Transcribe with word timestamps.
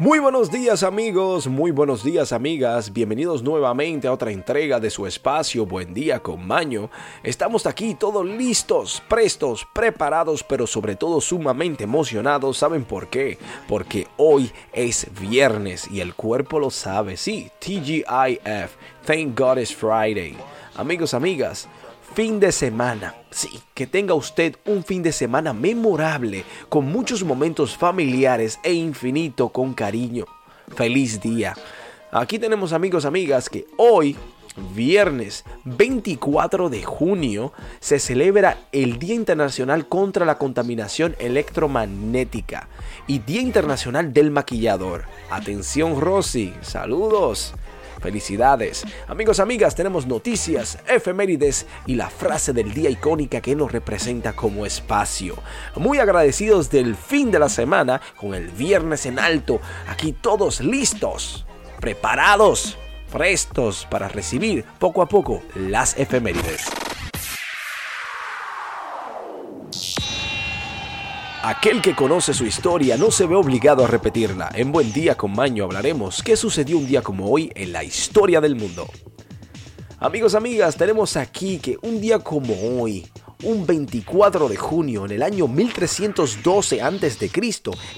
Muy 0.00 0.18
buenos 0.18 0.50
días 0.50 0.82
amigos, 0.82 1.46
muy 1.46 1.72
buenos 1.72 2.02
días 2.02 2.32
amigas, 2.32 2.90
bienvenidos 2.90 3.42
nuevamente 3.42 4.08
a 4.08 4.14
otra 4.14 4.30
entrega 4.30 4.80
de 4.80 4.88
su 4.88 5.06
espacio 5.06 5.66
Buen 5.66 5.92
día 5.92 6.20
con 6.20 6.46
Maño. 6.46 6.88
Estamos 7.22 7.66
aquí 7.66 7.94
todos 7.94 8.24
listos, 8.24 9.02
prestos, 9.10 9.68
preparados, 9.74 10.42
pero 10.42 10.66
sobre 10.66 10.96
todo 10.96 11.20
sumamente 11.20 11.84
emocionados. 11.84 12.56
¿Saben 12.56 12.86
por 12.86 13.08
qué? 13.08 13.36
Porque 13.68 14.06
hoy 14.16 14.50
es 14.72 15.06
viernes 15.20 15.86
y 15.90 16.00
el 16.00 16.14
cuerpo 16.14 16.58
lo 16.58 16.70
sabe. 16.70 17.18
Sí, 17.18 17.50
TGIF, 17.58 18.70
Thank 19.04 19.38
God 19.38 19.58
it's 19.58 19.74
Friday. 19.74 20.34
Amigos, 20.76 21.12
amigas, 21.12 21.68
fin 22.14 22.40
de 22.40 22.52
semana. 22.52 23.14
Sí, 23.30 23.60
que 23.74 23.86
tenga 23.86 24.14
usted 24.14 24.56
un 24.66 24.84
fin 24.84 25.02
de 25.02 25.12
semana 25.12 25.52
memorable, 25.52 26.44
con 26.68 26.86
muchos 26.86 27.24
momentos 27.24 27.76
familiares 27.76 28.58
e 28.62 28.72
infinito 28.72 29.50
con 29.50 29.74
cariño. 29.74 30.26
Feliz 30.76 31.20
día. 31.20 31.54
Aquí 32.12 32.38
tenemos 32.38 32.72
amigos, 32.72 33.04
amigas, 33.04 33.48
que 33.48 33.66
hoy, 33.76 34.16
viernes 34.74 35.44
24 35.64 36.68
de 36.68 36.82
junio, 36.82 37.52
se 37.78 38.00
celebra 38.00 38.58
el 38.72 38.98
Día 38.98 39.14
Internacional 39.14 39.86
contra 39.86 40.26
la 40.26 40.38
Contaminación 40.38 41.14
Electromagnética 41.20 42.68
y 43.06 43.20
Día 43.20 43.40
Internacional 43.40 44.12
del 44.12 44.30
Maquillador. 44.32 45.04
Atención, 45.30 46.00
Rosy, 46.00 46.52
saludos. 46.62 47.54
Felicidades. 48.00 48.84
Amigos, 49.08 49.40
amigas, 49.40 49.74
tenemos 49.74 50.06
noticias, 50.06 50.78
efemérides 50.88 51.66
y 51.86 51.94
la 51.96 52.08
frase 52.08 52.52
del 52.52 52.72
día 52.72 52.90
icónica 52.90 53.40
que 53.40 53.54
nos 53.54 53.70
representa 53.70 54.32
como 54.32 54.66
espacio. 54.66 55.36
Muy 55.76 55.98
agradecidos 55.98 56.70
del 56.70 56.96
fin 56.96 57.30
de 57.30 57.38
la 57.38 57.48
semana 57.48 58.00
con 58.16 58.34
el 58.34 58.48
viernes 58.48 59.06
en 59.06 59.18
alto. 59.18 59.60
Aquí 59.86 60.12
todos 60.12 60.60
listos, 60.60 61.46
preparados, 61.80 62.78
prestos 63.12 63.86
para 63.90 64.08
recibir 64.08 64.64
poco 64.78 65.02
a 65.02 65.06
poco 65.06 65.42
las 65.54 65.98
efemérides. 65.98 66.89
Aquel 71.50 71.82
que 71.82 71.96
conoce 71.96 72.32
su 72.32 72.46
historia 72.46 72.96
no 72.96 73.10
se 73.10 73.26
ve 73.26 73.34
obligado 73.34 73.82
a 73.84 73.88
repetirla. 73.88 74.50
En 74.54 74.70
Buen 74.70 74.92
Día 74.92 75.16
con 75.16 75.32
Maño 75.32 75.64
hablaremos 75.64 76.22
qué 76.22 76.36
sucedió 76.36 76.78
un 76.78 76.86
día 76.86 77.02
como 77.02 77.28
hoy 77.28 77.50
en 77.56 77.72
la 77.72 77.82
historia 77.82 78.40
del 78.40 78.54
mundo. 78.54 78.88
Amigos, 79.98 80.36
amigas, 80.36 80.76
tenemos 80.76 81.16
aquí 81.16 81.58
que 81.58 81.76
un 81.82 82.00
día 82.00 82.20
como 82.20 82.54
hoy, 82.80 83.04
un 83.42 83.66
24 83.66 84.48
de 84.48 84.56
junio 84.56 85.04
en 85.04 85.12
el 85.12 85.22
año 85.22 85.48
1312 85.48 86.82
a.C., 86.82 87.30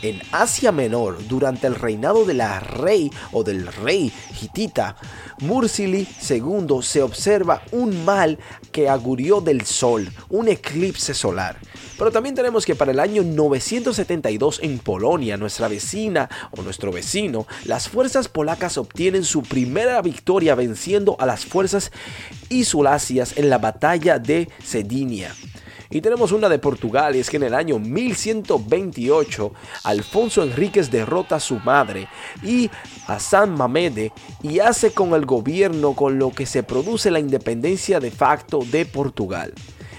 en 0.02 0.20
Asia 0.32 0.72
Menor, 0.72 1.26
durante 1.28 1.66
el 1.66 1.74
reinado 1.74 2.24
de 2.24 2.34
la 2.34 2.60
rey 2.60 3.10
o 3.32 3.42
del 3.42 3.66
rey 3.66 4.12
hitita, 4.40 4.96
Mursili 5.40 6.06
II, 6.28 6.82
se 6.82 7.02
observa 7.02 7.62
un 7.72 8.04
mal 8.04 8.38
que 8.70 8.88
agurió 8.88 9.40
del 9.40 9.64
sol, 9.64 10.10
un 10.28 10.48
eclipse 10.48 11.14
solar. 11.14 11.58
Pero 11.98 12.10
también 12.10 12.34
tenemos 12.34 12.64
que 12.64 12.74
para 12.74 12.92
el 12.92 13.00
año 13.00 13.22
972 13.22 14.60
en 14.62 14.78
Polonia, 14.78 15.36
nuestra 15.36 15.68
vecina 15.68 16.28
o 16.50 16.62
nuestro 16.62 16.90
vecino, 16.92 17.46
las 17.64 17.88
fuerzas 17.88 18.28
polacas 18.28 18.78
obtienen 18.78 19.24
su 19.24 19.42
primera 19.42 20.00
victoria 20.02 20.54
venciendo 20.54 21.16
a 21.20 21.26
las 21.26 21.44
fuerzas 21.44 21.92
isulasias 22.48 23.36
en 23.36 23.50
la 23.50 23.58
batalla 23.58 24.18
de 24.18 24.48
Cedinia. 24.62 25.31
Y 25.92 26.00
tenemos 26.00 26.32
una 26.32 26.48
de 26.48 26.58
Portugal, 26.58 27.14
y 27.14 27.20
es 27.20 27.28
que 27.28 27.36
en 27.36 27.42
el 27.42 27.54
año 27.54 27.78
1128 27.78 29.52
Alfonso 29.84 30.42
Enríquez 30.42 30.90
derrota 30.90 31.36
a 31.36 31.40
su 31.40 31.56
madre 31.56 32.08
y 32.42 32.70
a 33.06 33.20
San 33.20 33.54
Mamede 33.54 34.10
y 34.42 34.60
hace 34.60 34.92
con 34.92 35.12
el 35.12 35.26
gobierno 35.26 35.92
con 35.94 36.18
lo 36.18 36.30
que 36.30 36.46
se 36.46 36.62
produce 36.62 37.10
la 37.10 37.20
independencia 37.20 38.00
de 38.00 38.10
facto 38.10 38.60
de 38.70 38.86
Portugal. 38.86 39.52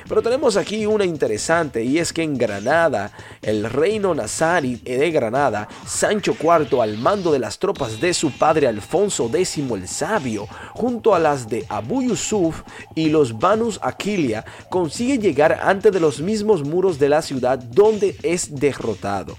Pero 0.07 0.21
tenemos 0.21 0.57
aquí 0.57 0.85
una 0.85 1.05
interesante 1.05 1.83
y 1.83 1.99
es 1.99 2.11
que 2.11 2.23
en 2.23 2.37
Granada, 2.37 3.11
el 3.41 3.69
reino 3.69 4.13
nazari 4.13 4.75
de 4.75 5.11
Granada, 5.11 5.67
Sancho 5.85 6.35
IV 6.41 6.81
al 6.81 6.97
mando 6.97 7.31
de 7.31 7.39
las 7.39 7.59
tropas 7.59 7.99
de 7.99 8.13
su 8.13 8.31
padre 8.31 8.67
Alfonso 8.67 9.29
X 9.33 9.57
el 9.57 9.87
Sabio, 9.87 10.47
junto 10.73 11.15
a 11.15 11.19
las 11.19 11.47
de 11.47 11.65
Abu 11.69 12.03
Yusuf 12.03 12.61
y 12.95 13.09
los 13.09 13.37
Banus 13.37 13.79
Aquilia, 13.81 14.45
consigue 14.69 15.17
llegar 15.17 15.59
antes 15.63 15.91
de 15.91 15.99
los 15.99 16.19
mismos 16.21 16.63
muros 16.63 16.99
de 16.99 17.09
la 17.09 17.21
ciudad 17.21 17.57
donde 17.57 18.15
es 18.23 18.53
derrotado. 18.55 19.35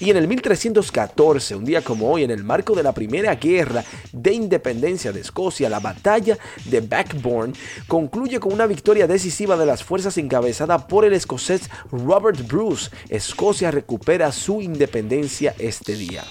Y 0.00 0.10
en 0.10 0.16
el 0.16 0.28
1314, 0.28 1.56
un 1.56 1.64
día 1.64 1.82
como 1.82 2.10
hoy, 2.10 2.24
en 2.24 2.30
el 2.30 2.44
marco 2.44 2.74
de 2.74 2.82
la 2.82 2.92
primera 2.92 3.34
guerra 3.34 3.84
de 4.12 4.32
independencia 4.32 5.12
de 5.12 5.20
Escocia, 5.20 5.68
la 5.68 5.80
batalla 5.80 6.38
de 6.64 6.80
Backbourne 6.80 7.54
concluye 7.86 8.40
con 8.40 8.52
una 8.52 8.66
victoria 8.66 9.06
decisiva 9.06 9.56
de 9.56 9.66
las 9.66 9.84
fuerzas 9.84 10.18
encabezada 10.18 10.86
por 10.86 11.04
el 11.04 11.12
escocés 11.12 11.70
Robert 11.90 12.46
Bruce. 12.46 12.90
Escocia 13.08 13.70
recupera 13.70 14.32
su 14.32 14.60
independencia 14.60 15.54
este 15.58 15.94
día. 15.94 16.22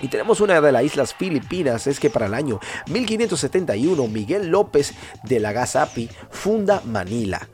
Y 0.00 0.08
tenemos 0.08 0.40
una 0.40 0.60
de 0.60 0.72
las 0.72 0.84
islas 0.84 1.14
Filipinas, 1.14 1.86
es 1.86 1.98
que 1.98 2.10
para 2.10 2.26
el 2.26 2.34
año 2.34 2.60
1571 2.88 4.06
Miguel 4.08 4.48
López 4.48 4.94
de 5.24 5.40
Lagazapi 5.40 6.08
funda 6.30 6.82
Manila. 6.84 7.48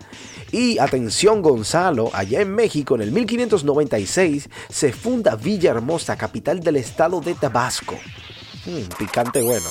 Y 0.53 0.79
atención 0.79 1.43
Gonzalo, 1.43 2.11
allá 2.13 2.41
en 2.41 2.55
México 2.55 2.95
en 2.95 3.03
el 3.03 3.11
1596 3.11 4.49
se 4.69 4.93
funda 4.93 5.35
Villahermosa, 5.35 6.17
capital 6.17 6.61
del 6.61 6.77
estado 6.77 7.21
de 7.21 7.35
Tabasco. 7.35 7.97
Hmm, 8.65 8.83
picante 8.97 9.43
bueno. 9.43 9.67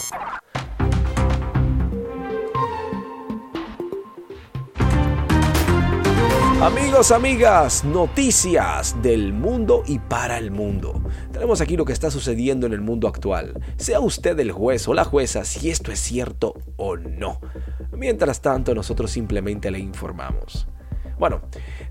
Amigos, 6.63 7.11
amigas, 7.11 7.83
noticias 7.83 8.95
del 9.01 9.33
mundo 9.33 9.83
y 9.85 9.99
para 9.99 10.37
el 10.37 10.49
mundo. 10.49 11.03
Tenemos 11.33 11.59
aquí 11.59 11.75
lo 11.75 11.83
que 11.83 11.91
está 11.91 12.09
sucediendo 12.09 12.65
en 12.65 12.71
el 12.71 12.79
mundo 12.79 13.09
actual. 13.09 13.61
Sea 13.75 13.99
usted 13.99 14.39
el 14.39 14.53
juez 14.53 14.87
o 14.87 14.93
la 14.93 15.03
jueza 15.03 15.43
si 15.43 15.69
esto 15.69 15.91
es 15.91 15.99
cierto 15.99 16.53
o 16.77 16.95
no. 16.95 17.41
Mientras 17.91 18.41
tanto, 18.41 18.73
nosotros 18.73 19.11
simplemente 19.11 19.71
le 19.71 19.79
informamos. 19.79 20.65
Bueno, 21.19 21.41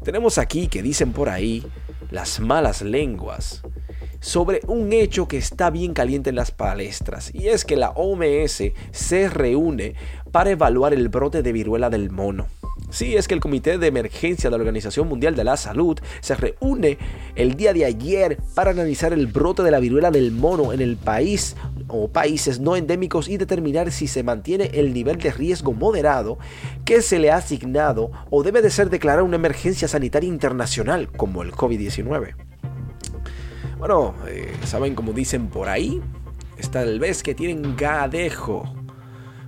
tenemos 0.03 0.38
aquí 0.38 0.69
que 0.69 0.82
dicen 0.82 1.12
por 1.12 1.28
ahí 1.28 1.66
las 2.11 2.41
malas 2.41 2.81
lenguas 2.81 3.61
sobre 4.21 4.62
un 4.69 4.94
hecho 4.94 5.28
que 5.28 5.37
está 5.37 5.69
bien 5.69 5.93
caliente 5.93 6.31
en 6.31 6.37
las 6.37 6.50
palestras 6.50 7.31
y 7.34 7.49
es 7.49 7.66
que 7.66 7.77
la 7.77 7.91
OMS 7.91 8.62
se 8.91 9.28
reúne 9.28 9.97
para 10.31 10.49
evaluar 10.49 10.94
el 10.94 11.11
brote 11.11 11.43
de 11.43 11.53
viruela 11.53 11.91
del 11.91 12.11
mono. 12.11 12.47
Sí, 12.93 13.17
es 13.17 13.27
que 13.27 13.33
el 13.33 13.41
Comité 13.41 13.79
de 13.79 13.87
Emergencia 13.87 14.51
de 14.51 14.57
la 14.59 14.61
Organización 14.61 15.09
Mundial 15.09 15.35
de 15.35 15.45
la 15.45 15.57
Salud 15.57 15.99
se 16.21 16.35
reúne 16.35 16.99
el 17.37 17.55
día 17.55 17.73
de 17.73 17.87
ayer 17.87 18.37
para 18.55 18.73
analizar 18.73 19.15
el 19.15 19.29
brote 19.29 19.63
de 19.63 19.71
la 19.71 19.81
viruela 19.81 20.11
del 20.11 20.31
mono 20.31 20.75
en 20.75 20.83
el 20.83 20.99
país 20.99 21.57
o 21.89 22.09
países 22.09 22.61
no 22.61 22.77
endémicos 22.77 23.31
y 23.31 23.39
determinar 23.39 23.93
si 23.93 24.07
se 24.09 24.23
mantiene 24.23 24.73
el 24.75 24.93
nivel 24.93 25.17
de 25.17 25.33
riesgo 25.33 25.73
moderado 25.73 26.39
que 26.85 27.01
se 27.01 27.19
le 27.19 27.31
ha 27.31 27.37
asignado 27.37 28.11
o 28.29 28.43
debe 28.43 28.61
de 28.61 28.69
ser 28.69 28.91
declarada 28.91 29.23
una 29.23 29.37
emergencia 29.37 29.89
sanitaria 29.89 30.29
internacional 30.29 31.11
como 31.11 31.43
el 31.43 31.53
COVID-19. 31.53 32.35
Bueno, 33.79 34.15
eh, 34.29 34.53
saben 34.67 34.95
como 34.95 35.15
dicen 35.15 35.49
por 35.49 35.71
ahí, 35.71 36.03
tal 36.71 37.01
vez 37.01 37.23
que 37.23 37.35
tienen 37.35 37.75
gadejo, 37.75 38.71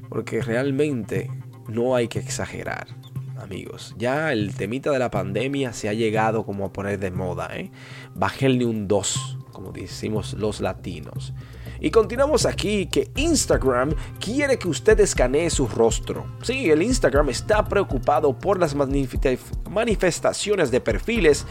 porque 0.08 0.40
realmente 0.40 1.30
no 1.68 1.94
hay 1.94 2.08
que 2.08 2.20
exagerar 2.20 3.03
amigos. 3.38 3.94
Ya 3.98 4.32
el 4.32 4.54
temita 4.54 4.90
de 4.90 4.98
la 4.98 5.10
pandemia 5.10 5.72
se 5.72 5.88
ha 5.88 5.92
llegado 5.92 6.44
como 6.44 6.64
a 6.64 6.72
poner 6.72 6.98
de 6.98 7.10
moda, 7.10 7.48
¿eh? 7.52 7.70
Bájenle 8.14 8.66
un 8.66 8.88
2, 8.88 9.38
como 9.52 9.72
decimos 9.72 10.34
los 10.34 10.60
latinos. 10.60 11.32
Y 11.80 11.90
continuamos 11.90 12.46
aquí 12.46 12.86
que 12.86 13.10
Instagram 13.16 13.94
quiere 14.18 14.58
que 14.58 14.68
usted 14.68 14.98
escanee 15.00 15.50
su 15.50 15.68
rostro. 15.68 16.24
Sí, 16.42 16.70
el 16.70 16.82
Instagram 16.82 17.28
está 17.28 17.64
preocupado 17.64 18.38
por 18.38 18.58
las 18.58 18.74
manifestaciones 18.74 20.70
de 20.70 20.80
perfiles 20.80 21.46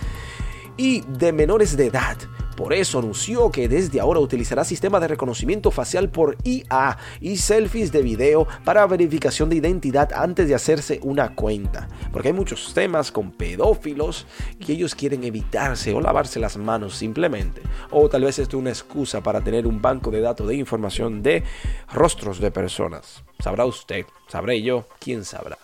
y 0.78 1.02
de 1.02 1.34
menores 1.34 1.78
de 1.78 1.88
edad 1.88 2.18
por 2.56 2.74
eso 2.74 3.00
anunció 3.00 3.52
que 3.52 3.68
desde 3.68 4.00
ahora 4.00 4.20
utilizará 4.20 4.64
sistema 4.64 5.00
de 5.00 5.08
reconocimiento 5.08 5.72
facial 5.72 6.10
por 6.10 6.38
IA 6.44 6.98
y 7.20 7.38
selfies 7.38 7.92
de 7.92 8.02
video 8.02 8.48
para 8.64 8.86
verificación 8.88 9.50
de 9.50 9.58
identidad 9.58 10.12
antes 10.14 10.48
de 10.48 10.56
hacerse 10.56 11.00
una 11.04 11.36
cuenta. 11.36 11.88
Porque 12.12 12.30
hay 12.30 12.34
muchos 12.34 12.74
temas 12.74 13.12
con 13.12 13.32
pedófilos 13.32 14.26
que 14.60 14.74
ellos 14.74 14.96
quieren 14.96 15.24
evitarse 15.24 15.94
o 15.94 16.02
lavarse 16.02 16.40
las 16.40 16.58
manos 16.58 16.96
simplemente. 16.96 17.62
O 17.92 18.10
tal 18.10 18.24
vez 18.24 18.40
esto 18.40 18.58
es 18.58 18.62
una 18.62 18.70
excusa 18.70 19.22
para 19.22 19.42
tener 19.42 19.68
un 19.68 19.82
banco 19.82 20.12
de 20.12 20.22
datos 20.22 20.48
de 20.48 20.56
información 20.56 21.24
de 21.24 21.44
rostros 21.92 22.40
de 22.40 22.52
personas. 22.52 23.24
Sabrá 23.40 23.66
usted, 23.66 24.06
sabré 24.28 24.62
yo, 24.62 24.88
quién 25.00 25.26
sabrá. 25.26 25.58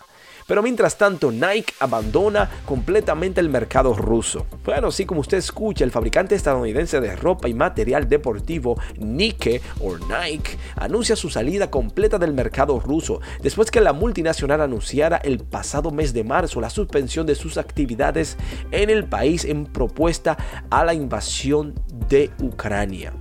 Pero 0.50 0.64
mientras 0.64 0.98
tanto, 0.98 1.30
Nike 1.30 1.74
abandona 1.78 2.50
completamente 2.66 3.40
el 3.40 3.48
mercado 3.48 3.94
ruso. 3.94 4.46
Bueno, 4.64 4.88
así 4.88 5.06
como 5.06 5.20
usted 5.20 5.38
escucha, 5.38 5.84
el 5.84 5.92
fabricante 5.92 6.34
estadounidense 6.34 7.00
de 7.00 7.14
ropa 7.14 7.48
y 7.48 7.54
material 7.54 8.08
deportivo 8.08 8.76
Nike 8.98 9.62
o 9.80 9.96
Nike 9.96 10.58
anuncia 10.74 11.14
su 11.14 11.30
salida 11.30 11.70
completa 11.70 12.18
del 12.18 12.34
mercado 12.34 12.80
ruso 12.80 13.20
después 13.40 13.70
que 13.70 13.80
la 13.80 13.92
multinacional 13.92 14.60
anunciara 14.60 15.18
el 15.18 15.38
pasado 15.38 15.92
mes 15.92 16.12
de 16.12 16.24
marzo 16.24 16.60
la 16.60 16.68
suspensión 16.68 17.28
de 17.28 17.36
sus 17.36 17.56
actividades 17.56 18.36
en 18.72 18.90
el 18.90 19.04
país 19.04 19.44
en 19.44 19.66
propuesta 19.66 20.36
a 20.68 20.84
la 20.84 20.94
invasión 20.94 21.74
de 22.08 22.28
Ucrania. 22.40 23.12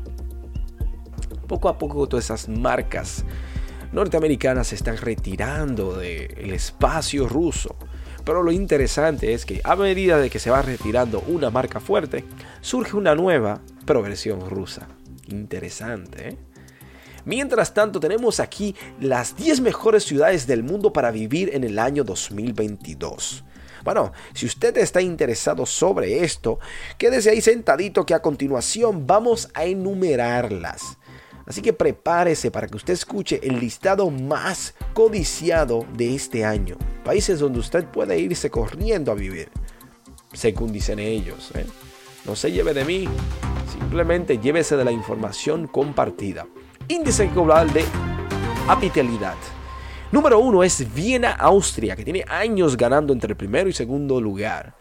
Poco 1.47 1.69
a 1.69 1.77
poco 1.77 2.07
todas 2.09 2.25
esas 2.25 2.49
marcas 2.49 3.23
norteamericanas 3.91 4.67
se 4.67 4.75
están 4.75 4.97
retirando 4.97 5.95
del 5.95 6.53
espacio 6.53 7.27
ruso. 7.27 7.75
Pero 8.23 8.43
lo 8.43 8.51
interesante 8.51 9.33
es 9.33 9.45
que 9.45 9.61
a 9.63 9.75
medida 9.75 10.17
de 10.17 10.29
que 10.29 10.39
se 10.39 10.51
va 10.51 10.61
retirando 10.61 11.21
una 11.27 11.49
marca 11.49 11.79
fuerte, 11.79 12.25
surge 12.61 12.95
una 12.95 13.15
nueva, 13.15 13.61
pero 13.85 14.01
versión 14.01 14.47
rusa. 14.49 14.87
Interesante, 15.27 16.29
¿eh? 16.29 16.37
Mientras 17.25 17.73
tanto, 17.73 17.99
tenemos 17.99 18.39
aquí 18.39 18.75
las 18.99 19.35
10 19.35 19.61
mejores 19.61 20.03
ciudades 20.03 20.47
del 20.47 20.63
mundo 20.63 20.93
para 20.93 21.11
vivir 21.11 21.51
en 21.53 21.63
el 21.63 21.77
año 21.77 22.03
2022. 22.03 23.43
Bueno, 23.83 24.11
si 24.33 24.45
usted 24.45 24.77
está 24.77 25.01
interesado 25.01 25.65
sobre 25.65 26.23
esto, 26.23 26.59
quédese 26.97 27.29
ahí 27.29 27.41
sentadito 27.41 28.05
que 28.05 28.13
a 28.13 28.21
continuación 28.21 29.05
vamos 29.05 29.49
a 29.53 29.65
enumerarlas. 29.65 30.97
Así 31.49 31.63
que 31.63 31.73
prepárese 31.73 32.51
para 32.51 32.67
que 32.67 32.77
usted 32.77 32.93
escuche 32.93 33.39
el 33.41 33.59
listado 33.59 34.11
más 34.11 34.75
codiciado 34.93 35.83
de 35.97 36.13
este 36.13 36.45
año. 36.45 36.77
Países 37.03 37.39
donde 37.39 37.57
usted 37.57 37.85
puede 37.85 38.19
irse 38.19 38.51
corriendo 38.51 39.11
a 39.11 39.15
vivir, 39.15 39.49
según 40.31 40.71
dicen 40.71 40.99
ellos. 40.99 41.49
¿eh? 41.55 41.65
No 42.25 42.35
se 42.35 42.51
lleve 42.51 42.75
de 42.75 42.85
mí, 42.85 43.09
simplemente 43.71 44.37
llévese 44.37 44.77
de 44.77 44.85
la 44.85 44.91
información 44.91 45.65
compartida. 45.65 46.45
Índice 46.87 47.27
global 47.29 47.73
de 47.73 47.83
apitalidad. 48.67 49.35
Número 50.11 50.37
uno 50.37 50.63
es 50.63 50.93
Viena, 50.93 51.31
Austria, 51.31 51.95
que 51.95 52.03
tiene 52.03 52.23
años 52.27 52.77
ganando 52.77 53.11
entre 53.11 53.31
el 53.31 53.37
primero 53.37 53.67
y 53.67 53.73
segundo 53.73 54.21
lugar. 54.21 54.75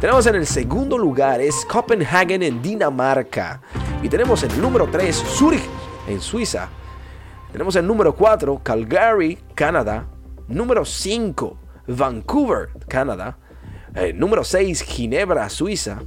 Tenemos 0.00 0.26
en 0.26 0.34
el 0.34 0.46
segundo 0.48 0.98
lugar 0.98 1.40
es 1.40 1.64
Copenhagen 1.64 2.42
en 2.42 2.60
Dinamarca. 2.60 3.60
Y 4.02 4.08
tenemos 4.08 4.42
en 4.42 4.50
el 4.50 4.62
número 4.62 4.88
3 4.90 5.14
Zurich 5.16 5.77
en 6.08 6.20
Suiza. 6.20 6.68
Tenemos 7.52 7.76
el 7.76 7.86
número 7.86 8.14
4, 8.14 8.60
Calgary, 8.62 9.38
Canadá. 9.54 10.06
Número 10.48 10.84
5, 10.84 11.58
Vancouver, 11.86 12.70
Canadá. 12.88 13.38
Eh, 13.94 14.12
número 14.12 14.44
6, 14.44 14.82
Ginebra, 14.82 15.48
Suiza. 15.48 16.02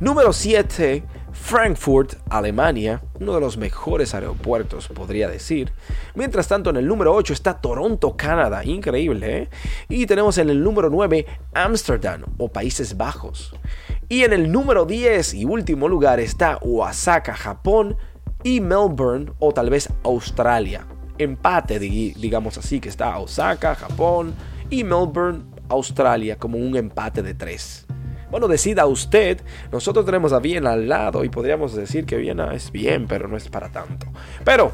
Número 0.00 0.32
7, 0.32 1.02
Frankfurt, 1.32 2.14
Alemania, 2.30 3.02
uno 3.20 3.34
de 3.34 3.40
los 3.40 3.56
mejores 3.56 4.14
aeropuertos, 4.14 4.88
podría 4.88 5.28
decir. 5.28 5.72
Mientras 6.14 6.48
tanto, 6.48 6.70
en 6.70 6.76
el 6.76 6.86
número 6.86 7.14
8 7.14 7.32
está 7.32 7.60
Toronto, 7.60 8.16
Canadá, 8.16 8.64
increíble. 8.64 9.38
¿eh? 9.38 9.48
Y 9.88 10.06
tenemos 10.06 10.38
en 10.38 10.50
el 10.50 10.62
número 10.62 10.90
9 10.90 11.26
Amsterdam 11.54 12.24
o 12.38 12.48
Países 12.48 12.96
Bajos. 12.96 13.54
Y 14.08 14.24
en 14.24 14.32
el 14.32 14.50
número 14.50 14.84
10 14.84 15.34
y 15.34 15.44
último 15.44 15.88
lugar 15.88 16.20
está 16.20 16.58
Osaka, 16.62 17.34
Japón, 17.34 17.96
y 18.42 18.60
Melbourne 18.60 19.32
o 19.38 19.52
tal 19.52 19.70
vez 19.70 19.88
Australia. 20.04 20.86
Empate, 21.18 21.78
digamos 21.78 22.58
así, 22.58 22.80
que 22.80 22.88
está 22.88 23.18
Osaka, 23.18 23.74
Japón 23.74 24.34
y 24.70 24.84
Melbourne, 24.84 25.44
Australia, 25.68 26.36
como 26.36 26.58
un 26.58 26.76
empate 26.76 27.22
de 27.22 27.34
tres. 27.34 27.86
Bueno, 28.30 28.46
decida 28.46 28.86
usted. 28.86 29.40
Nosotros 29.72 30.04
tenemos 30.04 30.32
a 30.32 30.38
Viena 30.38 30.72
al 30.72 30.88
lado 30.88 31.24
y 31.24 31.28
podríamos 31.28 31.74
decir 31.74 32.04
que 32.04 32.16
Viena 32.16 32.54
es 32.54 32.70
bien, 32.70 33.06
pero 33.06 33.26
no 33.26 33.36
es 33.36 33.48
para 33.48 33.70
tanto. 33.70 34.06
Pero 34.44 34.72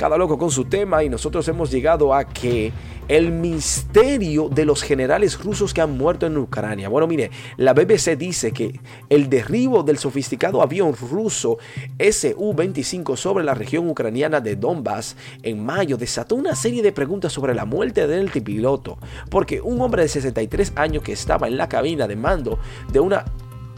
cada 0.00 0.16
loco 0.16 0.38
con 0.38 0.50
su 0.50 0.64
tema 0.64 1.04
y 1.04 1.10
nosotros 1.10 1.46
hemos 1.48 1.70
llegado 1.70 2.14
a 2.14 2.24
que 2.24 2.72
el 3.06 3.30
misterio 3.32 4.48
de 4.48 4.64
los 4.64 4.82
generales 4.82 5.38
rusos 5.44 5.74
que 5.74 5.82
han 5.82 5.98
muerto 5.98 6.24
en 6.24 6.38
Ucrania. 6.38 6.88
Bueno, 6.88 7.06
mire, 7.06 7.30
la 7.58 7.74
BBC 7.74 8.16
dice 8.16 8.50
que 8.50 8.80
el 9.10 9.28
derribo 9.28 9.82
del 9.82 9.98
sofisticado 9.98 10.62
avión 10.62 10.94
ruso 10.96 11.58
Su-25 11.98 13.14
sobre 13.14 13.44
la 13.44 13.52
región 13.52 13.90
ucraniana 13.90 14.40
de 14.40 14.56
Donbass 14.56 15.16
en 15.42 15.62
mayo 15.62 15.98
desató 15.98 16.34
una 16.34 16.56
serie 16.56 16.82
de 16.82 16.92
preguntas 16.92 17.34
sobre 17.34 17.52
la 17.54 17.66
muerte 17.66 18.06
del 18.06 18.30
piloto, 18.30 18.96
porque 19.28 19.60
un 19.60 19.82
hombre 19.82 20.00
de 20.00 20.08
63 20.08 20.72
años 20.76 21.02
que 21.02 21.12
estaba 21.12 21.46
en 21.46 21.58
la 21.58 21.68
cabina 21.68 22.08
de 22.08 22.16
mando 22.16 22.58
de 22.90 23.00
una 23.00 23.26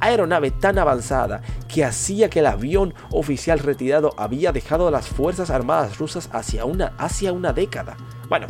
aeronave 0.03 0.51
tan 0.51 0.79
avanzada 0.79 1.43
que 1.69 1.85
hacía 1.85 2.29
que 2.29 2.41
el 2.41 2.47
avión 2.47 2.93
oficial 3.11 3.59
retirado 3.61 4.15
había 4.19 4.53
dejado 4.53 4.89
a 4.89 4.91
las 4.91 5.09
Fuerzas 5.09 5.51
Armadas 5.51 5.99
rusas 5.99 6.29
hacia 6.33 6.65
una, 6.65 6.93
hacia 6.99 7.33
una 7.33 7.53
década. 7.53 7.97
Bueno, 8.29 8.49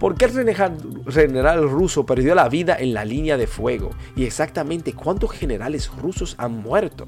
¿Por 0.00 0.14
qué 0.14 0.24
el 0.24 1.12
general 1.12 1.68
ruso 1.68 2.06
perdió 2.06 2.34
la 2.34 2.48
vida 2.48 2.74
en 2.78 2.94
la 2.94 3.04
línea 3.04 3.36
de 3.36 3.46
fuego? 3.46 3.90
Y 4.16 4.24
exactamente 4.24 4.94
cuántos 4.94 5.30
generales 5.30 5.90
rusos 5.94 6.36
han 6.38 6.52
muerto. 6.52 7.06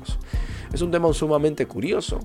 Es 0.74 0.82
un 0.82 0.90
tema 0.90 1.10
sumamente 1.14 1.64
curioso. 1.64 2.20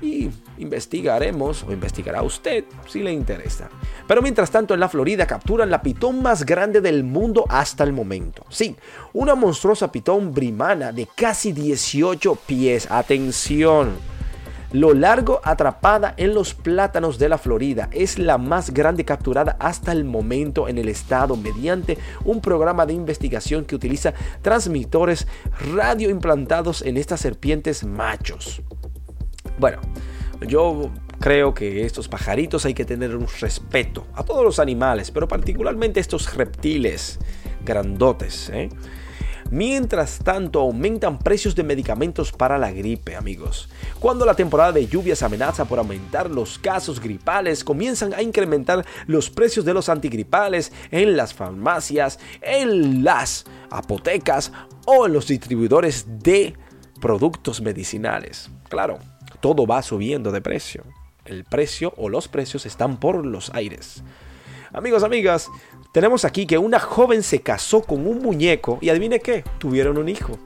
Y 0.00 0.30
investigaremos, 0.58 1.62
o 1.64 1.72
investigará 1.72 2.22
usted, 2.22 2.64
si 2.86 3.02
le 3.02 3.12
interesa. 3.12 3.70
Pero 4.06 4.22
mientras 4.22 4.50
tanto, 4.50 4.74
en 4.74 4.80
la 4.80 4.88
Florida 4.88 5.26
capturan 5.26 5.70
la 5.70 5.82
pitón 5.82 6.22
más 6.22 6.44
grande 6.44 6.80
del 6.80 7.04
mundo 7.04 7.44
hasta 7.48 7.84
el 7.84 7.92
momento. 7.92 8.44
Sí, 8.48 8.76
una 9.12 9.34
monstruosa 9.34 9.90
pitón 9.90 10.34
brimana 10.34 10.92
de 10.92 11.08
casi 11.16 11.52
18 11.52 12.36
pies. 12.46 12.90
Atención 12.90 14.14
lo 14.74 14.92
largo 14.92 15.40
atrapada 15.44 16.14
en 16.16 16.34
los 16.34 16.52
plátanos 16.52 17.16
de 17.16 17.28
la 17.28 17.38
Florida 17.38 17.88
es 17.92 18.18
la 18.18 18.38
más 18.38 18.74
grande 18.74 19.04
capturada 19.04 19.56
hasta 19.60 19.92
el 19.92 20.04
momento 20.04 20.66
en 20.66 20.78
el 20.78 20.88
estado 20.88 21.36
mediante 21.36 21.96
un 22.24 22.40
programa 22.40 22.84
de 22.84 22.92
investigación 22.92 23.66
que 23.66 23.76
utiliza 23.76 24.14
transmitores 24.42 25.28
radio 25.76 26.10
implantados 26.10 26.82
en 26.82 26.96
estas 26.96 27.20
serpientes 27.20 27.84
machos. 27.84 28.62
Bueno, 29.58 29.80
yo 30.46 30.90
creo 31.20 31.54
que 31.54 31.84
estos 31.84 32.08
pajaritos 32.08 32.64
hay 32.64 32.74
que 32.74 32.84
tener 32.84 33.16
un 33.16 33.26
respeto 33.40 34.06
a 34.14 34.24
todos 34.24 34.44
los 34.44 34.58
animales, 34.58 35.10
pero 35.10 35.28
particularmente 35.28 36.00
estos 36.00 36.34
reptiles 36.34 37.18
grandotes. 37.64 38.50
¿eh? 38.50 38.68
Mientras 39.50 40.18
tanto, 40.18 40.60
aumentan 40.60 41.18
precios 41.18 41.54
de 41.54 41.62
medicamentos 41.62 42.32
para 42.32 42.58
la 42.58 42.72
gripe, 42.72 43.14
amigos. 43.14 43.68
Cuando 44.00 44.26
la 44.26 44.34
temporada 44.34 44.72
de 44.72 44.86
lluvias 44.86 45.22
amenaza 45.22 45.64
por 45.64 45.78
aumentar 45.78 46.30
los 46.30 46.58
casos 46.58 47.00
gripales, 47.00 47.62
comienzan 47.62 48.14
a 48.14 48.22
incrementar 48.22 48.84
los 49.06 49.30
precios 49.30 49.64
de 49.64 49.74
los 49.74 49.88
antigripales 49.88 50.72
en 50.90 51.16
las 51.16 51.34
farmacias, 51.34 52.18
en 52.42 53.04
las 53.04 53.44
apotecas 53.70 54.52
o 54.86 55.06
en 55.06 55.12
los 55.12 55.28
distribuidores 55.28 56.06
de 56.22 56.54
productos 57.00 57.60
medicinales. 57.60 58.50
Claro, 58.68 58.98
todo 59.44 59.66
va 59.66 59.82
subiendo 59.82 60.32
de 60.32 60.40
precio. 60.40 60.84
El 61.26 61.44
precio 61.44 61.92
o 61.98 62.08
los 62.08 62.28
precios 62.28 62.64
están 62.64 62.96
por 62.96 63.26
los 63.26 63.52
aires. 63.52 64.02
Amigos, 64.72 65.02
amigas, 65.02 65.50
tenemos 65.92 66.24
aquí 66.24 66.46
que 66.46 66.56
una 66.56 66.80
joven 66.80 67.22
se 67.22 67.42
casó 67.42 67.82
con 67.82 68.06
un 68.06 68.20
muñeco 68.22 68.78
y 68.80 68.88
adivine 68.88 69.20
qué, 69.20 69.44
tuvieron 69.58 69.98
un 69.98 70.08
hijo. 70.08 70.38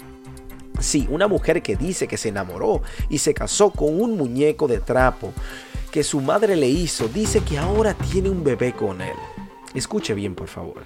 Sí, 0.80 1.06
una 1.10 1.28
mujer 1.28 1.62
que 1.62 1.76
dice 1.76 2.08
que 2.08 2.16
se 2.16 2.30
enamoró 2.30 2.82
y 3.08 3.18
se 3.18 3.34
casó 3.34 3.70
con 3.70 4.00
un 4.00 4.16
muñeco 4.16 4.66
de 4.66 4.80
trapo 4.80 5.32
que 5.92 6.02
su 6.02 6.20
madre 6.20 6.56
le 6.56 6.68
hizo, 6.68 7.06
dice 7.06 7.38
que 7.42 7.56
ahora 7.56 7.94
tiene 7.94 8.30
un 8.30 8.42
bebé 8.42 8.72
con 8.72 9.00
él. 9.00 9.14
Escuche 9.74 10.12
bien, 10.12 10.34
por 10.34 10.48
favor. 10.48 10.82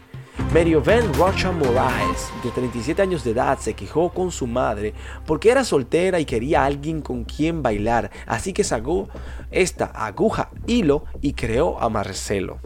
Van 0.52 1.14
Rocha 1.14 1.50
Moraes, 1.50 2.30
de 2.44 2.50
37 2.50 3.00
años 3.00 3.24
de 3.24 3.30
edad, 3.30 3.58
se 3.58 3.72
quejó 3.72 4.10
con 4.10 4.30
su 4.30 4.46
madre 4.46 4.92
porque 5.24 5.50
era 5.50 5.64
soltera 5.64 6.20
y 6.20 6.26
quería 6.26 6.62
a 6.62 6.66
alguien 6.66 7.00
con 7.00 7.24
quien 7.24 7.62
bailar, 7.62 8.10
así 8.26 8.52
que 8.52 8.62
sacó 8.62 9.08
esta 9.50 9.86
aguja 9.86 10.50
hilo 10.66 11.06
y 11.22 11.32
creó 11.32 11.80
a 11.80 11.88
Marcelo 11.88 12.58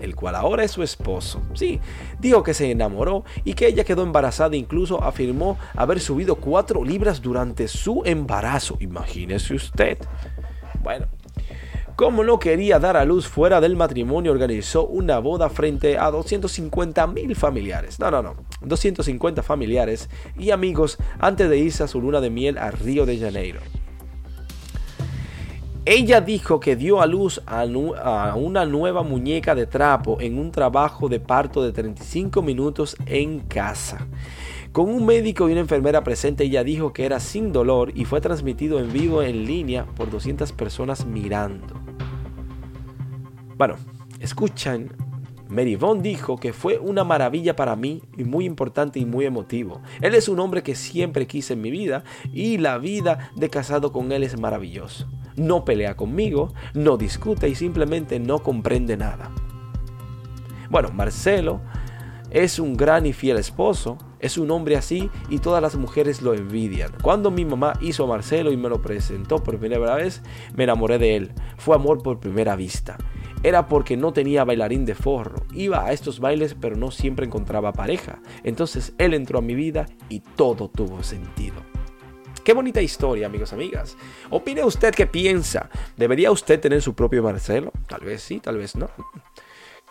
el 0.00 0.16
cual 0.16 0.34
ahora 0.34 0.64
es 0.64 0.70
su 0.70 0.82
esposo. 0.82 1.42
Sí, 1.54 1.80
dijo 2.20 2.42
que 2.44 2.54
se 2.54 2.70
enamoró 2.70 3.24
y 3.44 3.54
que 3.54 3.66
ella 3.66 3.84
quedó 3.84 4.02
embarazada, 4.02 4.56
incluso 4.56 5.02
afirmó 5.02 5.58
haber 5.76 5.98
subido 6.00 6.36
4 6.36 6.84
libras 6.84 7.20
durante 7.20 7.66
su 7.66 8.02
embarazo. 8.04 8.76
Imagínese 8.78 9.54
usted. 9.54 9.98
Bueno, 10.82 11.06
como 11.98 12.22
no 12.22 12.38
quería 12.38 12.78
dar 12.78 12.96
a 12.96 13.04
luz 13.04 13.26
fuera 13.26 13.60
del 13.60 13.74
matrimonio, 13.74 14.30
organizó 14.30 14.86
una 14.86 15.18
boda 15.18 15.50
frente 15.50 15.98
a 15.98 16.12
250 16.12 17.04
mil 17.08 17.34
familiares. 17.34 17.98
No, 17.98 18.08
no, 18.08 18.22
no. 18.22 18.36
250 18.60 19.42
familiares 19.42 20.08
y 20.38 20.52
amigos 20.52 20.96
antes 21.18 21.50
de 21.50 21.58
irse 21.58 21.82
a 21.82 21.88
su 21.88 22.00
luna 22.00 22.20
de 22.20 22.30
miel 22.30 22.56
a 22.56 22.70
Río 22.70 23.04
de 23.04 23.18
Janeiro. 23.18 23.58
Ella 25.86 26.20
dijo 26.20 26.60
que 26.60 26.76
dio 26.76 27.02
a 27.02 27.06
luz 27.06 27.42
a, 27.46 27.64
una 28.36 28.64
nueva 28.64 29.02
muñeca 29.02 29.56
de 29.56 29.66
trapo 29.66 30.20
en 30.20 30.38
un 30.38 30.52
trabajo 30.52 31.08
de 31.08 31.18
parto 31.18 31.64
de 31.64 31.72
35 31.72 32.42
minutos 32.42 32.94
en 33.06 33.40
casa. 33.40 34.06
Con 34.78 34.90
un 34.90 35.04
médico 35.04 35.48
y 35.48 35.52
una 35.52 35.62
enfermera 35.62 36.04
presente, 36.04 36.44
ella 36.44 36.62
dijo 36.62 36.92
que 36.92 37.04
era 37.04 37.18
sin 37.18 37.50
dolor 37.50 37.90
y 37.96 38.04
fue 38.04 38.20
transmitido 38.20 38.78
en 38.78 38.92
vivo 38.92 39.24
en 39.24 39.44
línea 39.44 39.84
por 39.84 40.08
200 40.08 40.52
personas 40.52 41.04
mirando. 41.04 41.74
Bueno, 43.56 43.74
escuchan 44.20 44.92
Mary 45.48 45.76
dijo 46.00 46.36
que 46.36 46.52
fue 46.52 46.78
una 46.78 47.02
maravilla 47.02 47.56
para 47.56 47.74
mí 47.74 48.04
y 48.16 48.22
muy 48.22 48.44
importante 48.44 49.00
y 49.00 49.04
muy 49.04 49.24
emotivo. 49.24 49.82
Él 50.00 50.14
es 50.14 50.28
un 50.28 50.38
hombre 50.38 50.62
que 50.62 50.76
siempre 50.76 51.26
quise 51.26 51.54
en 51.54 51.60
mi 51.60 51.72
vida 51.72 52.04
y 52.32 52.58
la 52.58 52.78
vida 52.78 53.32
de 53.34 53.50
casado 53.50 53.90
con 53.90 54.12
él 54.12 54.22
es 54.22 54.38
maravilloso. 54.38 55.08
No 55.34 55.64
pelea 55.64 55.96
conmigo, 55.96 56.54
no 56.74 56.96
discute 56.96 57.48
y 57.48 57.56
simplemente 57.56 58.20
no 58.20 58.38
comprende 58.44 58.96
nada. 58.96 59.32
Bueno, 60.70 60.92
Marcelo 60.92 61.62
es 62.30 62.60
un 62.60 62.76
gran 62.76 63.06
y 63.06 63.12
fiel 63.12 63.38
esposo, 63.38 63.98
es 64.20 64.38
un 64.38 64.50
hombre 64.50 64.76
así 64.76 65.10
y 65.28 65.38
todas 65.38 65.62
las 65.62 65.76
mujeres 65.76 66.22
lo 66.22 66.34
envidian. 66.34 66.92
Cuando 67.02 67.30
mi 67.30 67.44
mamá 67.44 67.74
hizo 67.80 68.04
a 68.04 68.08
Marcelo 68.08 68.52
y 68.52 68.56
me 68.56 68.68
lo 68.68 68.82
presentó 68.82 69.42
por 69.42 69.58
primera 69.58 69.94
vez, 69.94 70.22
me 70.54 70.64
enamoré 70.64 70.98
de 70.98 71.16
él. 71.16 71.32
Fue 71.56 71.74
amor 71.74 72.02
por 72.02 72.20
primera 72.20 72.56
vista 72.56 72.98
era 73.42 73.68
porque 73.68 73.96
no 73.96 74.12
tenía 74.12 74.44
bailarín 74.44 74.84
de 74.84 74.94
forro. 74.94 75.44
Iba 75.52 75.84
a 75.84 75.92
estos 75.92 76.20
bailes 76.20 76.54
pero 76.60 76.76
no 76.76 76.90
siempre 76.90 77.26
encontraba 77.26 77.72
pareja. 77.72 78.20
Entonces 78.42 78.94
él 78.98 79.14
entró 79.14 79.38
a 79.38 79.42
mi 79.42 79.54
vida 79.54 79.86
y 80.08 80.20
todo 80.20 80.68
tuvo 80.68 81.02
sentido. 81.02 81.56
Qué 82.44 82.54
bonita 82.54 82.80
historia, 82.80 83.26
amigos, 83.26 83.52
amigas. 83.52 83.96
¿Opine 84.30 84.64
usted 84.64 84.94
qué 84.94 85.06
piensa? 85.06 85.68
¿Debería 85.96 86.30
usted 86.30 86.58
tener 86.58 86.80
su 86.80 86.94
propio 86.94 87.22
Marcelo? 87.22 87.72
Tal 87.86 88.00
vez 88.00 88.22
sí, 88.22 88.40
tal 88.40 88.56
vez 88.56 88.74
no. 88.74 88.88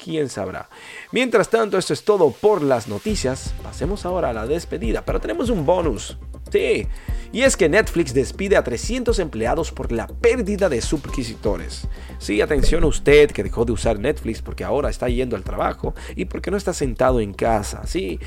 ¿Quién 0.03 0.29
sabrá? 0.29 0.69
Mientras 1.11 1.49
tanto, 1.49 1.77
esto 1.77 1.93
es 1.93 2.03
todo 2.03 2.31
por 2.31 2.61
las 2.61 2.87
noticias. 2.87 3.53
Pasemos 3.63 4.05
ahora 4.05 4.29
a 4.29 4.33
la 4.33 4.45
despedida, 4.45 5.03
pero 5.03 5.19
tenemos 5.19 5.49
un 5.49 5.65
bonus. 5.65 6.17
Sí, 6.51 6.87
y 7.31 7.41
es 7.41 7.57
que 7.57 7.67
Netflix 7.67 8.13
despide 8.13 8.55
a 8.55 8.63
300 8.63 9.19
empleados 9.19 9.71
por 9.71 9.91
la 9.91 10.07
pérdida 10.07 10.69
de 10.69 10.81
suscriptores. 10.81 11.87
Sí, 12.19 12.41
atención 12.41 12.83
a 12.83 12.87
usted 12.87 13.31
que 13.31 13.43
dejó 13.43 13.65
de 13.65 13.73
usar 13.73 13.99
Netflix 13.99 14.41
porque 14.41 14.63
ahora 14.63 14.89
está 14.89 15.09
yendo 15.09 15.35
al 15.35 15.43
trabajo 15.43 15.93
y 16.15 16.25
porque 16.25 16.51
no 16.51 16.57
está 16.57 16.73
sentado 16.73 17.19
en 17.19 17.33
casa. 17.33 17.85
Sí, 17.85 18.19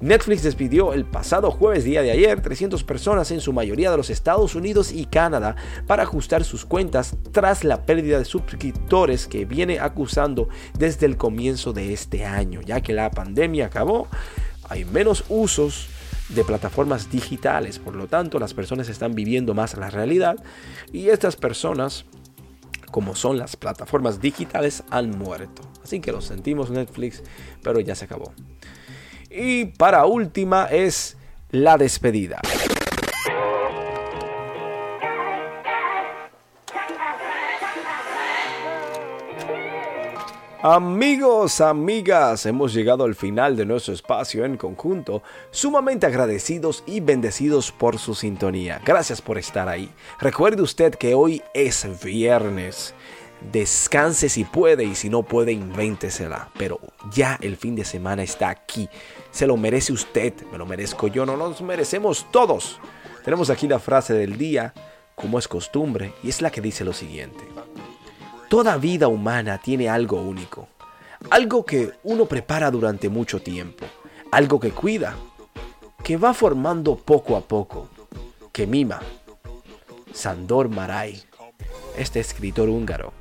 Netflix 0.00 0.42
despidió 0.42 0.94
el 0.94 1.04
pasado 1.04 1.50
jueves 1.50 1.84
día 1.84 2.02
de 2.02 2.10
ayer 2.10 2.40
300 2.40 2.82
personas 2.84 3.30
en 3.30 3.40
su 3.40 3.52
mayoría 3.52 3.90
de 3.90 3.98
los 3.98 4.10
Estados 4.10 4.54
Unidos 4.54 4.90
y 4.92 5.04
Canadá 5.04 5.56
para 5.86 6.04
ajustar 6.04 6.42
sus 6.42 6.64
cuentas 6.64 7.14
tras 7.32 7.62
la 7.62 7.84
pérdida 7.84 8.18
de 8.18 8.24
suscriptores 8.24 9.26
que 9.26 9.44
viene 9.44 9.80
acusando 9.80 10.48
desde 10.78 11.06
el 11.06 11.16
comienzo 11.16 11.72
de 11.72 11.92
este 11.92 12.24
año, 12.24 12.62
ya 12.62 12.80
que 12.80 12.94
la 12.94 13.10
pandemia 13.10 13.66
acabó, 13.66 14.08
hay 14.68 14.84
menos 14.84 15.24
usos 15.28 15.88
de 16.28 16.44
plataformas 16.44 17.10
digitales. 17.10 17.78
Por 17.78 17.94
lo 17.94 18.06
tanto, 18.06 18.38
las 18.38 18.54
personas 18.54 18.88
están 18.88 19.14
viviendo 19.14 19.54
más 19.54 19.76
la 19.76 19.90
realidad 19.90 20.36
y 20.92 21.08
estas 21.08 21.36
personas, 21.36 22.04
como 22.90 23.14
son 23.14 23.38
las 23.38 23.56
plataformas 23.56 24.20
digitales, 24.20 24.82
han 24.90 25.10
muerto. 25.10 25.62
Así 25.82 26.00
que 26.00 26.12
lo 26.12 26.20
sentimos 26.20 26.70
Netflix, 26.70 27.22
pero 27.62 27.80
ya 27.80 27.94
se 27.94 28.06
acabó. 28.06 28.32
Y 29.30 29.66
para 29.66 30.06
última 30.06 30.66
es 30.66 31.16
la 31.50 31.76
despedida. 31.76 32.40
Amigos, 40.68 41.60
amigas, 41.60 42.44
hemos 42.44 42.74
llegado 42.74 43.04
al 43.04 43.14
final 43.14 43.54
de 43.54 43.64
nuestro 43.64 43.94
espacio 43.94 44.44
en 44.44 44.56
conjunto, 44.56 45.22
sumamente 45.52 46.06
agradecidos 46.06 46.82
y 46.86 46.98
bendecidos 46.98 47.70
por 47.70 48.00
su 48.00 48.16
sintonía. 48.16 48.82
Gracias 48.84 49.22
por 49.22 49.38
estar 49.38 49.68
ahí. 49.68 49.88
Recuerde 50.18 50.62
usted 50.62 50.96
que 50.96 51.14
hoy 51.14 51.40
es 51.54 51.86
viernes. 52.02 52.94
Descanse 53.52 54.28
si 54.28 54.42
puede 54.42 54.82
y 54.82 54.96
si 54.96 55.08
no 55.08 55.22
puede, 55.22 55.52
invéntesela. 55.52 56.48
Pero 56.58 56.80
ya 57.12 57.38
el 57.42 57.56
fin 57.56 57.76
de 57.76 57.84
semana 57.84 58.24
está 58.24 58.48
aquí. 58.48 58.88
Se 59.30 59.46
lo 59.46 59.56
merece 59.56 59.92
usted, 59.92 60.34
me 60.50 60.58
lo 60.58 60.66
merezco 60.66 61.06
yo, 61.06 61.24
no 61.24 61.36
nos 61.36 61.62
merecemos 61.62 62.26
todos. 62.32 62.80
Tenemos 63.24 63.50
aquí 63.50 63.68
la 63.68 63.78
frase 63.78 64.14
del 64.14 64.36
día, 64.36 64.74
como 65.14 65.38
es 65.38 65.46
costumbre, 65.46 66.12
y 66.24 66.28
es 66.28 66.42
la 66.42 66.50
que 66.50 66.60
dice 66.60 66.84
lo 66.84 66.92
siguiente. 66.92 67.44
Toda 68.48 68.76
vida 68.76 69.08
humana 69.08 69.58
tiene 69.58 69.88
algo 69.88 70.20
único, 70.20 70.68
algo 71.30 71.64
que 71.64 71.94
uno 72.04 72.26
prepara 72.26 72.70
durante 72.70 73.08
mucho 73.08 73.42
tiempo, 73.42 73.84
algo 74.30 74.60
que 74.60 74.70
cuida, 74.70 75.16
que 76.04 76.16
va 76.16 76.32
formando 76.32 76.94
poco 76.94 77.36
a 77.36 77.40
poco, 77.40 77.88
que 78.52 78.68
mima. 78.68 79.00
Sandor 80.12 80.68
Maray, 80.68 81.20
este 81.98 82.20
escritor 82.20 82.68
húngaro. 82.68 83.12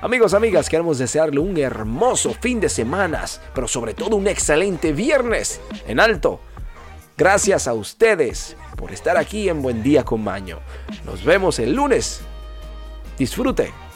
Amigos, 0.00 0.32
amigas, 0.32 0.70
queremos 0.70 0.96
desearle 0.96 1.40
un 1.40 1.58
hermoso 1.58 2.32
fin 2.32 2.58
de 2.58 2.70
semanas, 2.70 3.42
pero 3.54 3.68
sobre 3.68 3.92
todo 3.92 4.16
un 4.16 4.28
excelente 4.28 4.94
viernes 4.94 5.60
en 5.86 6.00
alto. 6.00 6.40
Gracias 7.18 7.68
a 7.68 7.74
ustedes 7.74 8.56
por 8.78 8.92
estar 8.92 9.18
aquí 9.18 9.50
en 9.50 9.60
Buen 9.60 9.82
Día 9.82 10.04
con 10.04 10.24
Maño. 10.24 10.60
Nos 11.04 11.22
vemos 11.22 11.58
el 11.58 11.74
lunes. 11.74 12.22
Disfrute. 13.18 13.89